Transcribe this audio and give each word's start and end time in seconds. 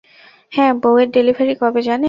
হ্যাঁ, 0.51 0.71
বউয়ের 0.81 1.09
ডেলিভারি 1.09 1.53
কবে 1.55 1.81
জানেন? 1.81 1.99